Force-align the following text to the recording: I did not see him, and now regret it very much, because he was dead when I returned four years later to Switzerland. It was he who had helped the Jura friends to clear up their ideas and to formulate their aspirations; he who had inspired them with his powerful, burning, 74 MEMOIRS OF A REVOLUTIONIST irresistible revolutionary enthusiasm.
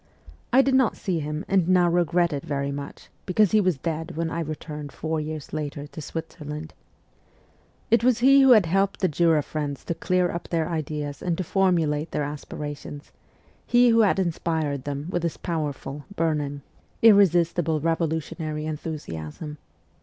I 0.51 0.63
did 0.63 0.73
not 0.73 0.97
see 0.97 1.19
him, 1.19 1.45
and 1.47 1.69
now 1.69 1.87
regret 1.87 2.33
it 2.33 2.41
very 2.43 2.71
much, 2.71 3.09
because 3.27 3.51
he 3.51 3.61
was 3.61 3.77
dead 3.77 4.17
when 4.17 4.31
I 4.31 4.39
returned 4.39 4.91
four 4.91 5.19
years 5.21 5.53
later 5.53 5.85
to 5.85 6.01
Switzerland. 6.01 6.73
It 7.91 8.03
was 8.03 8.17
he 8.17 8.41
who 8.41 8.53
had 8.53 8.65
helped 8.65 9.01
the 9.01 9.07
Jura 9.07 9.43
friends 9.43 9.85
to 9.85 9.93
clear 9.93 10.31
up 10.31 10.47
their 10.47 10.67
ideas 10.67 11.21
and 11.21 11.37
to 11.37 11.43
formulate 11.43 12.09
their 12.09 12.23
aspirations; 12.23 13.11
he 13.67 13.89
who 13.89 13.99
had 13.99 14.17
inspired 14.17 14.85
them 14.85 15.05
with 15.11 15.21
his 15.21 15.37
powerful, 15.37 16.05
burning, 16.15 16.61
74 16.61 16.63
MEMOIRS 16.63 16.63
OF 16.65 16.65
A 16.65 17.05
REVOLUTIONIST 17.05 17.05
irresistible 17.05 17.79
revolutionary 17.79 18.65
enthusiasm. 18.65 19.57